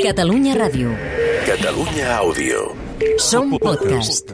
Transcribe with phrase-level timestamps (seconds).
[0.00, 0.88] Catalunya Ràdio.
[1.44, 2.60] Catalunya Àudio.
[3.20, 4.30] Som podcast.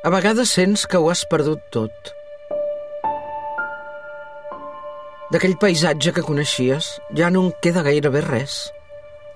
[0.00, 2.12] A vegades sents que ho has perdut tot.
[5.34, 6.88] D'aquell paisatge que coneixies
[7.18, 8.70] ja no en queda gairebé res.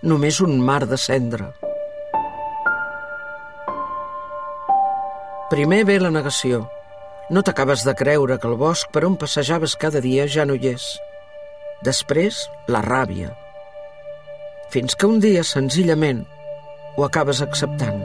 [0.00, 1.50] Només un mar de cendra.
[5.52, 6.64] Primer ve la negació.
[7.28, 10.72] No t'acabes de creure que el bosc per on passejaves cada dia ja no hi
[10.72, 10.94] és.
[11.84, 13.34] Després, la ràbia.
[14.72, 16.24] Fins que un dia, senzillament,
[16.96, 18.00] ho acabes acceptant.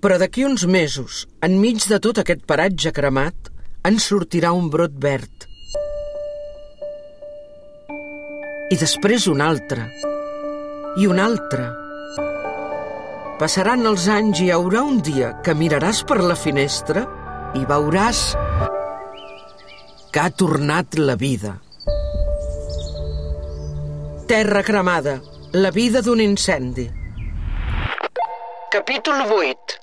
[0.00, 3.50] Però d'aquí uns mesos, enmig de tot aquest paratge cremat,
[3.86, 5.46] en sortirà un brot verd.
[8.72, 9.84] I després un altre.
[10.96, 11.68] I un altre.
[13.38, 17.04] Passaran els anys i hi haurà un dia que miraràs per la finestra
[17.54, 18.30] i veuràs
[20.16, 21.50] que ha tornat la vida.
[24.26, 25.20] Terra cremada,
[25.52, 26.86] la vida d'un incendi.
[28.72, 29.76] Capítol 8.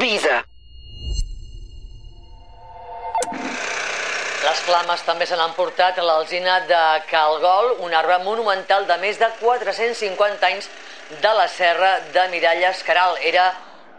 [0.00, 0.38] Vida.
[4.46, 6.80] Les flames també se n'han portat a l'alzina de
[7.12, 10.70] Calgol, un arbre monumental de més de 450 anys
[11.20, 13.20] de la serra de Miralles Caral.
[13.20, 13.50] Era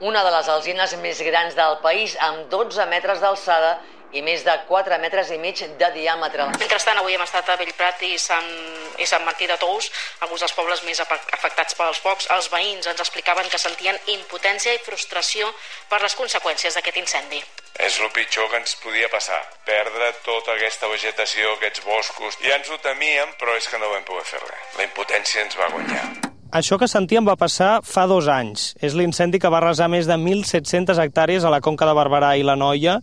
[0.02, 3.78] una de les alzines més grans del país, amb 12 metres d'alçada
[4.14, 6.48] i més de 4 metres i mig de diàmetre.
[6.58, 8.50] Mentrestant, avui hem estat a Bellprat i Sant,
[8.98, 9.92] i Sant Martí de Tous,
[10.26, 12.30] alguns dels pobles més afectats pels focs.
[12.36, 15.52] Els veïns ens explicaven que sentien impotència i frustració
[15.90, 17.44] per les conseqüències d'aquest incendi.
[17.80, 22.42] És el pitjor que ens podia passar, perdre tota aquesta vegetació, aquests boscos.
[22.44, 24.76] Ja ens ho temíem, però és que no vam poder fer res.
[24.82, 26.29] La impotència ens va guanyar.
[26.50, 28.72] Això que sentíem va passar fa dos anys.
[28.82, 32.46] És l'incendi que va arrasar més de 1.700 hectàrees a la Conca de Barberà i
[32.46, 32.96] la Noia,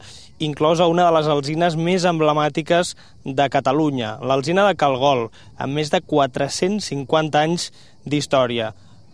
[0.42, 5.28] inclosa una de les alzines més emblemàtiques de Catalunya, l'alzina de Calgol,
[5.62, 7.68] amb més de 450 anys
[8.02, 8.72] d'història.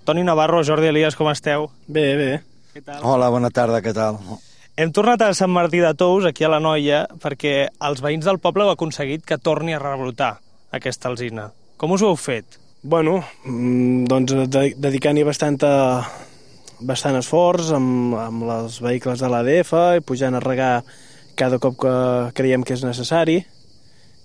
[0.08, 1.68] Toni Navarro, Jordi Elias, com esteu?
[1.84, 2.30] Bé, bé.
[2.73, 3.05] Què tal?
[3.05, 4.17] Hola, bona tarda, què tal?
[4.80, 8.40] Hem tornat a Sant Martí de Tous, aquí a la Noia, perquè els veïns del
[8.40, 10.39] poble heu aconseguit que torni a rebrotar
[10.73, 11.51] aquesta alzina.
[11.77, 12.61] Com us ho heu fet?
[12.83, 15.61] Bueno, mm, doncs de dedicant-hi bastant,
[16.83, 20.73] bastant esforç amb, amb els vehicles de l'ADF i pujant a regar
[21.39, 21.93] cada cop que
[22.35, 23.39] creiem que és necessari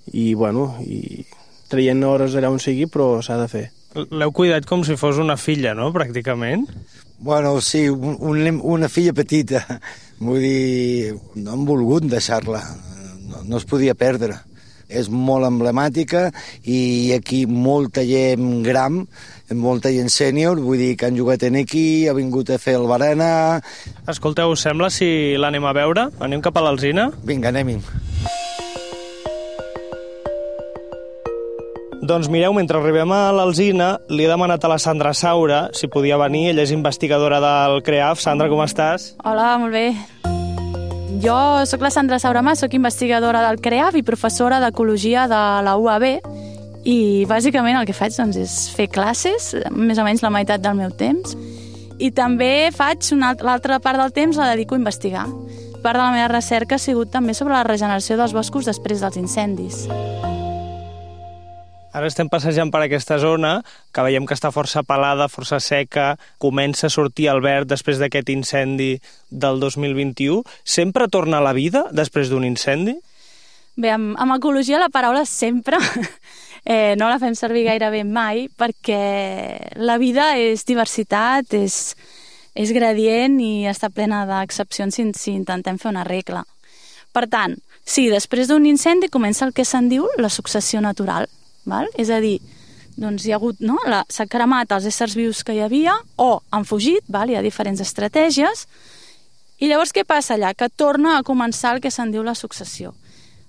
[0.10, 1.22] i, bueno, i
[1.70, 3.64] traient hores allà on sigui, però s'ha de fer.
[3.94, 6.66] L'heu cuidat com si fos una filla, no?, pràcticament?
[7.20, 9.62] Bueno, sí, un, un, una filla petita.
[10.26, 12.66] Vull dir, no hem volgut deixar-la.
[13.28, 14.42] No, no es podia perdre
[14.88, 16.30] és molt emblemàtica
[16.64, 19.04] i aquí molta gent gran,
[19.54, 22.88] molta gent sènior, vull dir que han jugat en aquí, ha vingut a fer el
[22.90, 23.30] barena...
[24.08, 26.10] Escolteu, us sembla si l'anem a veure?
[26.24, 27.12] Anem cap a l'Alzina?
[27.28, 27.80] Vinga, anem-hi.
[32.08, 36.16] Doncs mireu, mentre arribem a l'Alzina, li he demanat a la Sandra Saura si podia
[36.22, 38.22] venir, ella és investigadora del CREAF.
[38.24, 39.12] Sandra, com estàs?
[39.28, 39.90] Hola, molt bé.
[41.18, 46.06] Jo sóc la Sandra Sauramà, sóc investigadora del CREAF i professora d'Ecologia de la UAB
[46.86, 50.78] i bàsicament el que faig doncs, és fer classes, més o menys la meitat del
[50.78, 51.34] meu temps,
[51.98, 55.26] i també faig l'altra part del temps la dedico a investigar.
[55.82, 59.18] Part de la meva recerca ha sigut també sobre la regeneració dels boscos després dels
[59.18, 59.88] incendis.
[61.98, 63.56] Ara estem passejant per aquesta zona,
[63.90, 68.30] que veiem que està força pelada, força seca, comença a sortir el verd després d'aquest
[68.30, 68.92] incendi
[69.32, 70.44] del 2021.
[70.62, 72.94] Sempre torna a la vida després d'un incendi?
[73.82, 75.80] Bé, amb, amb ecologia la paraula sempre
[76.66, 81.96] eh, no la fem servir gairebé mai perquè la vida és diversitat, és,
[82.54, 86.46] és gradient i està plena d'excepcions si, si intentem fer una regla.
[87.10, 91.26] Per tant, sí, després d'un incendi comença el que se'n diu la successió natural.
[91.68, 91.90] Val?
[92.00, 92.38] És a dir,
[92.98, 93.78] doncs hi ha hagut, no?
[94.10, 97.30] s'ha cremat els éssers vius que hi havia o han fugit, val?
[97.30, 98.66] hi ha diferents estratègies,
[99.58, 100.54] i llavors què passa allà?
[100.54, 102.94] Que torna a començar el que se'n diu la successió.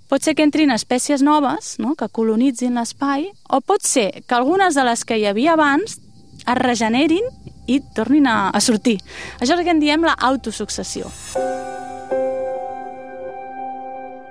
[0.08, 1.92] Pot ser que entrin espècies noves, no?
[1.94, 6.58] que colonitzin l'espai, o pot ser que algunes de les que hi havia abans es
[6.62, 7.28] regenerin
[7.68, 8.96] i tornin a, a sortir.
[9.36, 11.12] Això és el que en diem l'autosuccessió.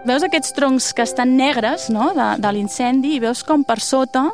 [0.08, 2.14] Veus aquests troncs que estan negres no?
[2.16, 4.30] de, de l'incendi i veus com per sota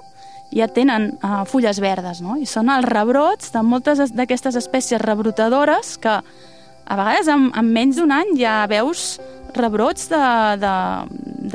[0.54, 2.36] ja tenen uh, fulles verdes, no?
[2.38, 7.98] I són els rebrots de moltes d'aquestes espècies rebrotadores que a vegades en, en menys
[7.98, 9.18] d'un any ja veus
[9.58, 10.22] rebrots de,
[10.62, 10.76] de,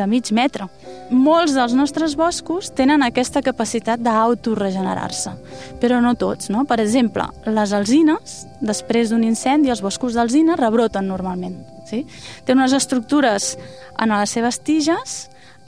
[0.00, 0.66] de mig metre.
[1.14, 5.36] Molts dels nostres boscos tenen aquesta capacitat d'autoregenerar-se,
[5.78, 6.50] però no tots.
[6.50, 6.66] No?
[6.66, 11.77] Per exemple, les alzines, després d'un incendi, els boscos d'alzina rebroten normalment.
[11.88, 12.04] Sí?
[12.44, 13.56] Té unes estructures
[13.98, 15.18] en les seves tiges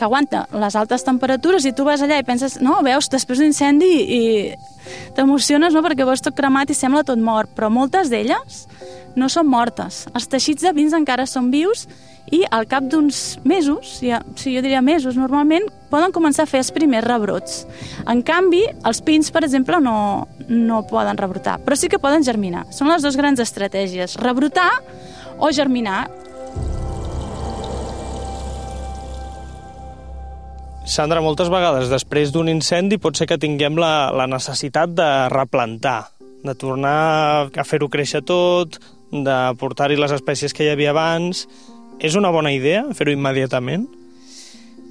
[0.01, 3.51] que aguanta les altes temperatures i tu vas allà i penses, no, veus, després d'un
[3.51, 4.23] incendi i
[5.17, 8.63] t'emociones, no?, perquè veus tot cremat i sembla tot mort, però moltes d'elles
[9.21, 10.07] no són mortes.
[10.15, 11.85] Els teixits de vins encara són vius
[12.33, 16.63] i al cap d'uns mesos, ja, sí, jo diria mesos normalment, poden començar a fer
[16.63, 17.65] els primers rebrots.
[18.09, 22.65] En canvi, els pins, per exemple, no, no poden rebrotar, però sí que poden germinar.
[22.73, 24.71] Són les dues grans estratègies, rebrotar
[25.41, 26.05] o germinar.
[30.91, 36.11] Sandra, moltes vegades després d'un incendi pot ser que tinguem la, la necessitat de replantar,
[36.43, 41.47] de tornar a fer-ho créixer tot, de portar-hi les espècies que hi havia abans.
[42.01, 43.87] És una bona idea fer-ho immediatament?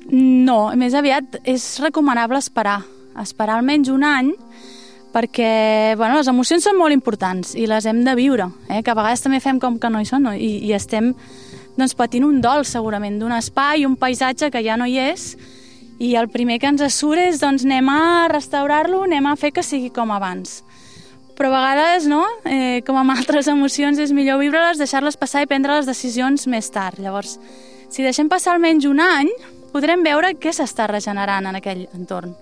[0.09, 2.79] No, més aviat és recomanable esperar,
[3.21, 4.31] esperar almenys un any,
[5.13, 8.83] perquè bueno, les emocions són molt importants i les hem de viure, eh?
[8.83, 10.33] que a vegades també fem com que no hi són no?
[10.33, 11.13] I, i estem
[11.77, 15.33] doncs, patint un dol segurament d'un espai, un paisatge que ja no hi és
[15.99, 19.63] i el primer que ens surt és doncs, anem a restaurar-lo, anem a fer que
[19.65, 20.61] sigui com abans.
[21.35, 22.21] Però a vegades, no?
[22.47, 26.71] eh, com amb altres emocions, és millor viure-les, deixar-les passar i prendre les decisions més
[26.71, 26.99] tard.
[27.03, 27.37] Llavors,
[27.91, 29.31] si deixem passar almenys un any,
[29.71, 32.35] podrem veure què s'està regenerant en aquell entorn.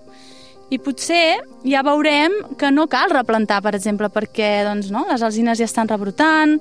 [0.68, 5.60] I potser ja veurem que no cal replantar, per exemple, perquè doncs, no, les alzines
[5.60, 6.58] ja estan rebrotant,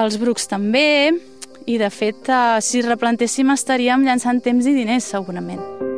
[0.00, 1.12] els brucs també,
[1.66, 5.89] i de fet, eh, si replantéssim estaríem llançant temps i diners, segurament.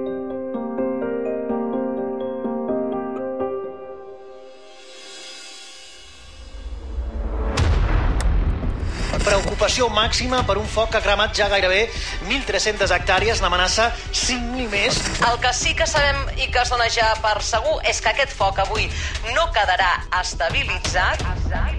[9.82, 11.88] Preocupació màxima per un foc que ha cremat ja gairebé
[12.28, 15.00] 1.300 hectàrees, n'amenaça 5.000 més.
[15.26, 18.36] El que sí que sabem i que es dona ja per segur és que aquest
[18.38, 18.86] foc avui
[19.34, 19.90] no quedarà
[20.20, 21.26] estabilitzat.
[21.50, 21.71] Neguit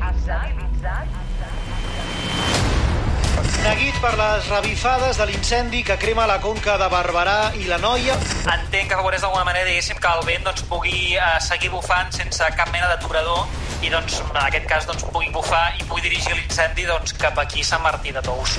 [4.03, 8.17] per les revifades de l'incendi que crema la conca de Barberà i la Noia.
[8.51, 12.49] Entenc que favoreix d'alguna manera, diguéssim, que el vent doncs, pugui eh, seguir bufant sense
[12.57, 13.47] cap mena d'aturador
[13.79, 17.63] i doncs, en aquest cas doncs, pugui bufar i pugui dirigir l'incendi doncs, cap aquí
[17.63, 18.57] Sant Martí de Tous.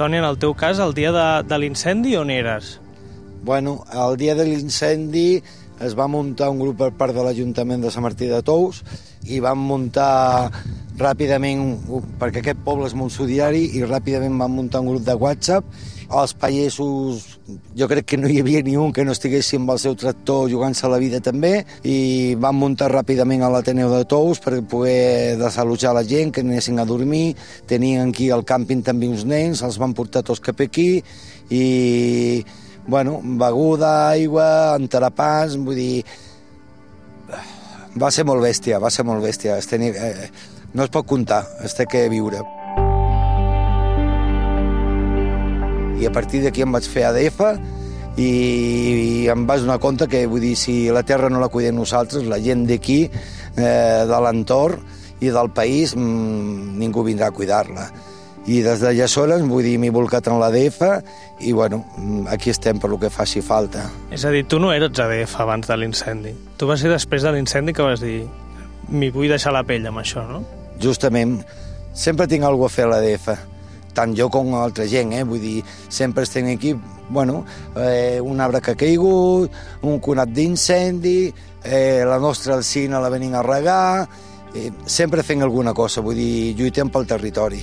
[0.00, 2.78] Toni, en el teu cas, el dia de, de l'incendi on eres?
[3.44, 5.28] Bueno, el dia de l'incendi
[5.84, 8.80] es va muntar un grup per part de l'Ajuntament de Sant Martí de Tous
[9.28, 10.48] i vam muntar
[11.00, 11.78] ràpidament,
[12.20, 15.66] perquè aquest poble és molt subsidiari, i ràpidament vam muntar un grup de WhatsApp.
[16.10, 17.26] Els pagesos,
[17.78, 20.48] jo crec que no hi havia ni un que no estiguessi amb el seu tractor
[20.50, 21.52] jugant-se la vida també,
[21.86, 26.82] i vam muntar ràpidament a l'Ateneu de Tous per poder desallotjar la gent, que anessin
[26.82, 27.36] a dormir.
[27.70, 31.04] Tenien aquí al càmping també uns nens, els van portar tots cap aquí,
[31.50, 31.64] i
[32.90, 36.04] bueno, beguda, aigua, enterapats, vull dir...
[38.00, 39.56] Va ser molt bèstia, va ser molt bèstia.
[39.58, 40.28] Es tenia, eh,
[40.74, 42.42] no es pot comptar, es té que viure.
[46.00, 47.42] I a partir d'aquí em vaig fer ADF
[48.16, 51.76] i, i em vaig donar compte que, vull dir, si la terra no la cuidem
[51.76, 54.80] nosaltres, la gent d'aquí, eh, de l'entorn
[55.20, 57.90] i del país, mmm, ningú vindrà a cuidar-la.
[58.48, 60.80] I des de aleshores, vull dir, m'he volcat en l'ADF
[61.44, 61.82] i, bueno,
[62.32, 63.84] aquí estem per lo que faci falta.
[64.10, 66.32] És a dir, tu no eres ADF abans de l'incendi.
[66.56, 68.22] Tu vas ser després de l'incendi que vas dir
[68.88, 70.40] m'hi vull deixar la pell amb això, no?
[70.80, 71.42] Justament,
[71.92, 73.28] sempre tinc alguna a fer a l'ADF,
[73.92, 75.24] tant jo com altra gent, eh?
[75.28, 75.58] vull dir,
[75.92, 76.72] sempre estem aquí,
[77.10, 77.44] bueno,
[77.76, 81.32] eh, un arbre que ha caigut, un conat d'incendi,
[81.64, 84.08] eh, la nostra alcina la venim a regar,
[84.54, 87.60] eh, sempre fent alguna cosa, vull dir, lluitem pel territori.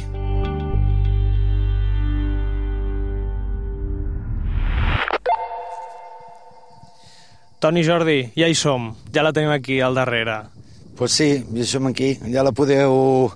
[7.58, 10.57] Toni Jordi, ja hi som, ja la tenim aquí al darrere.
[10.98, 13.30] Pues sí, ja som aquí, ja la podeu...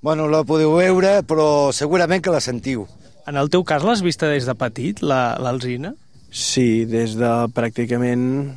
[0.00, 2.84] Bueno, la podeu veure, però segurament que la sentiu.
[3.26, 5.90] En el teu cas l'has vista des de petit, l'alzina?
[5.90, 8.54] La, sí, des de pràcticament...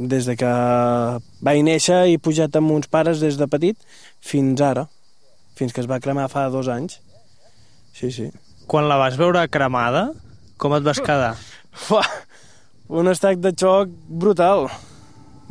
[0.00, 0.50] Des de que
[1.44, 3.76] vaig néixer i pujat amb uns pares des de petit
[4.24, 4.86] fins ara,
[5.60, 7.02] fins que es va cremar fa dos anys.
[7.92, 8.30] Sí, sí.
[8.64, 10.06] Quan la vas veure cremada,
[10.56, 11.34] com et vas quedar?
[11.92, 12.08] Uah,
[12.88, 14.70] un estat de xoc brutal.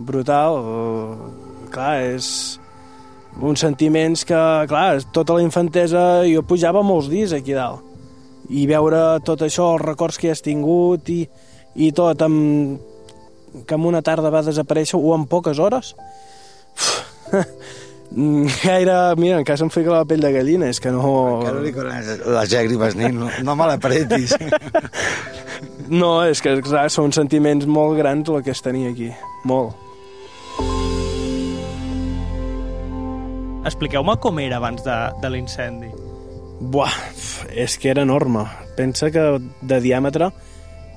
[0.01, 1.45] Brutal.
[1.74, 2.59] Clar, és
[3.41, 7.83] uns sentiments que, clar, tota la infantesa, jo pujava molts dies aquí dalt.
[8.47, 11.25] I veure tot això, els records que has tingut i,
[11.75, 12.79] i tot, amb,
[13.67, 15.93] que en una tarda va desaparèixer o en poques hores.
[18.07, 21.09] Gaire, mira, encara se'm fica la pell de gallina, és que no...
[21.41, 24.31] Encara li corren les llàgrimes, nen, no, no me l'apretis.
[26.01, 29.12] no, és que, clar, són sentiments molt grans el que es tenia aquí,
[29.43, 29.87] molt.
[33.67, 35.89] Expliqueu-me com era abans de, de l'incendi.
[36.57, 36.93] Buah,
[37.51, 38.45] és que era enorme.
[38.77, 39.25] Pensa que
[39.62, 40.31] de diàmetre,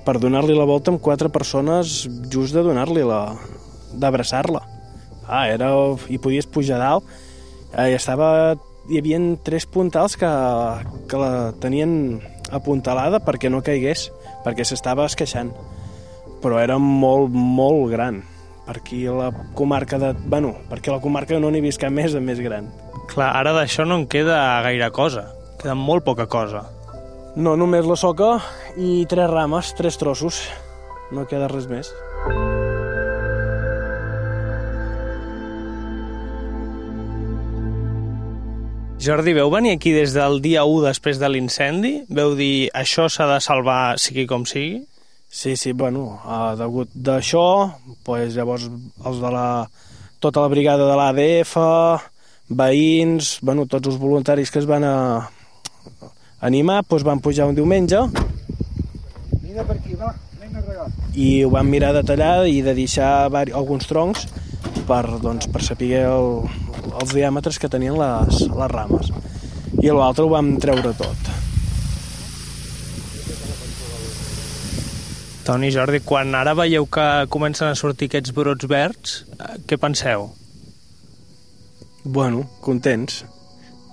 [0.06, 3.34] per donar-li la volta amb quatre persones, just de donar-li la...
[3.92, 4.62] d'abraçar-la.
[5.26, 5.72] Ah, era...
[6.08, 7.10] i podies pujar dalt.
[7.74, 8.56] Eh, estava...
[8.88, 10.30] hi havia tres puntals que,
[11.10, 14.08] que la tenien apuntalada perquè no caigués,
[14.46, 15.52] perquè s'estava esqueixant.
[16.40, 18.22] Però era molt, molt gran.
[18.70, 20.12] Per aquí la comarca de...
[20.30, 22.68] Bueno, perquè la comarca no n'he vist cap més de més gran.
[23.10, 25.24] Clar, ara d'això no en queda gaire cosa.
[25.58, 26.60] Queda molt poca cosa.
[27.34, 28.28] No, només la soca
[28.78, 30.38] i tres rames, tres trossos.
[31.10, 31.90] No queda res més.
[39.02, 41.96] Jordi, veu venir aquí des del dia 1 després de l'incendi?
[42.06, 44.84] Veu dir això s'ha de salvar sigui com sigui?
[45.30, 47.42] Sí, sí, bueno, uh, degut d'això,
[48.04, 49.44] pues, llavors els de la,
[50.18, 51.52] tota la brigada de l'ADF,
[52.50, 54.96] veïns, bueno, tots els voluntaris que es van a,
[56.42, 60.10] animar, pues, van pujar un diumenge Vine per aquí, va,
[60.42, 60.88] vinga a regar.
[61.14, 64.26] i ho van mirar de tallar i de deixar vari- alguns troncs
[64.88, 66.30] per, doncs, per saber el,
[67.00, 69.12] els diàmetres que tenien les, les rames.
[69.80, 71.30] I l'altre ho vam treure tot.
[75.50, 80.28] Toni, Jordi, quan ara veieu que comencen a sortir aquests brots verds, eh, què penseu?
[82.04, 83.24] Bueno, contents.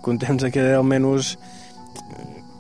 [0.06, 1.32] Contents de que almenys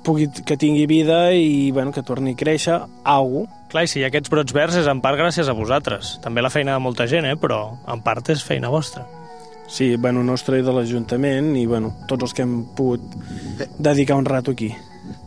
[0.01, 3.45] pugui, que tingui vida i bueno, que torni a créixer algú.
[3.69, 6.15] Clar, i si hi ha aquests brots verds és en part gràcies a vosaltres.
[6.25, 7.37] També la feina de molta gent, eh?
[7.37, 9.05] però en part és feina vostra.
[9.69, 13.05] Sí, bueno, nostre i de l'Ajuntament i bueno, tots els que hem pogut
[13.77, 14.73] dedicar un rato aquí.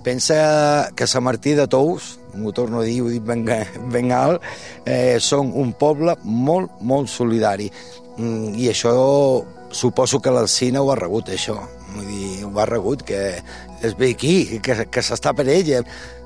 [0.02, 3.46] Pensa que Sant Martí de Tous, m'ho torno a dir, ho dic ben,
[3.92, 4.44] ben alt,
[4.84, 7.70] eh, són un poble molt, molt solidari.
[8.16, 8.94] Mm, I això
[9.70, 11.56] suposo que l'Alcina ho ha rebut, això.
[11.94, 13.20] Vull dir, ho ha rebut, que
[13.82, 15.82] es ve aquí, que, que s'està per ella.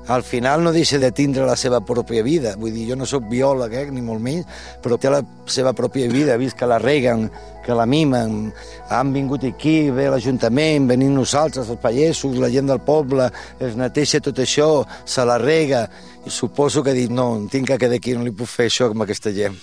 [0.07, 2.53] Al final no deixa de tindre la seva pròpia vida.
[2.61, 4.45] Vull dir, jo no sóc biòleg, eh, ni molt menys,
[4.83, 6.37] però té la seva pròpia vida.
[6.41, 7.29] Vist que la reguen,
[7.65, 8.53] que la mimen.
[8.93, 14.21] Han vingut aquí, ve l'Ajuntament, venim nosaltres, els pagesos, la gent del poble, es neteja
[14.23, 14.69] tot això,
[15.05, 15.87] se la rega.
[16.25, 18.91] I suposo que ha dit, no, tinc que quedar aquí, no li puc fer això
[18.91, 19.57] amb aquesta gent.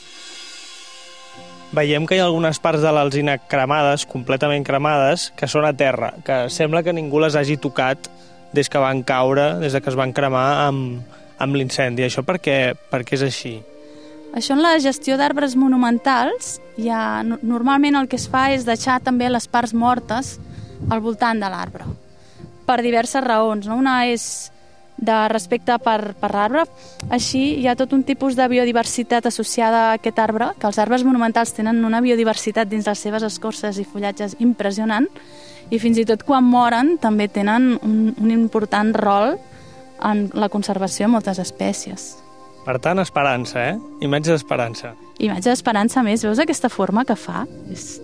[1.73, 6.13] Veiem que hi ha algunes parts de l'alzina cremades, completament cremades, que són a terra,
[6.27, 8.11] que sembla que ningú les hagi tocat
[8.53, 12.05] des que van caure, des de que es van cremar amb, amb l'incendi.
[12.05, 12.59] Això per què,
[12.93, 13.55] per què és així?
[14.33, 19.01] Això en la gestió d'arbres monumentals, ja, no- normalment el que es fa és deixar
[19.05, 20.39] també les parts mortes
[20.89, 21.85] al voltant de l'arbre,
[22.65, 23.67] per diverses raons.
[23.67, 23.77] No?
[23.77, 24.51] Una és
[24.97, 26.63] de respecte per, per l'arbre,
[27.11, 31.05] així hi ha tot un tipus de biodiversitat associada a aquest arbre, que els arbres
[31.05, 35.09] monumentals tenen una biodiversitat dins les seves escorces i fullatges impressionant,
[35.71, 39.37] i fins i tot quan moren també tenen un, un important rol
[40.03, 42.22] en la conservació de moltes espècies.
[42.63, 43.79] Per tant, esperança, eh?
[44.07, 44.93] Imatge d'esperança.
[45.19, 47.43] Imatge d'esperança més, veus aquesta forma que fa?
[47.75, 47.99] És,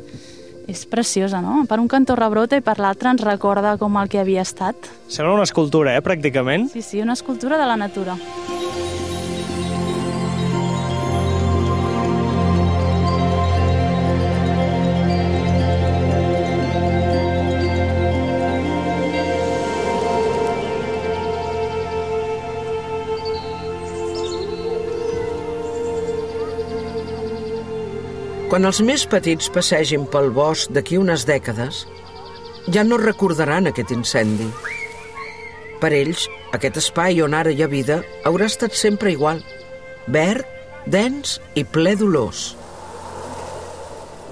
[0.66, 1.62] és preciosa, no?
[1.70, 4.90] Per un cantó rebrota i per l'altre ens recorda com el que havia estat.
[5.06, 6.72] Sembla una escultura, eh, pràcticament.
[6.74, 8.18] Sí, sí, una escultura de la natura.
[28.58, 31.84] Quan els més petits passegin pel bosc d'aquí unes dècades,
[32.74, 34.48] ja no recordaran aquest incendi.
[35.78, 36.24] Per ells,
[36.58, 39.44] aquest espai on ara hi ha vida haurà estat sempre igual,
[40.10, 40.42] verd,
[40.90, 42.40] dens i ple d'olors.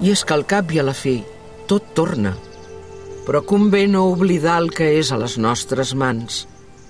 [0.03, 1.21] I és que al cap i a la fi
[1.71, 2.35] tot torna.
[3.23, 6.43] Però convé no oblidar el que és a les nostres mans,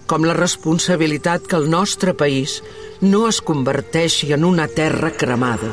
[0.10, 2.63] com la responsabilitat que el nostre país
[3.06, 5.70] no es converteixi en una terra cremada.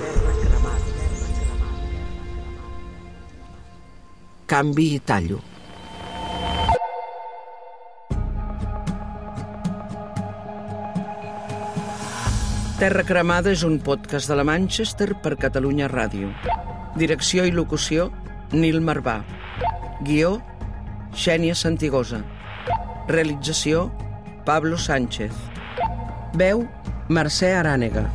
[4.54, 5.40] Canvi i tallo.
[12.78, 16.30] Terra Cremada és un podcast de la Manchester per Catalunya Ràdio.
[16.94, 18.12] Direcció i locució,
[18.52, 19.16] Nil Marvà.
[20.06, 20.36] Guió,
[21.18, 22.20] Xènia Santigosa.
[23.08, 23.88] Realització,
[24.46, 25.34] Pablo Sánchez.
[26.38, 26.62] Veu,
[27.08, 28.06] Mercè Arànega.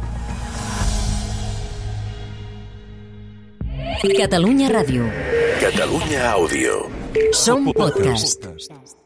[4.22, 5.29] Catalunya Ràdio.
[5.60, 6.88] Catalunya Àudio.
[7.34, 8.99] Som podcast.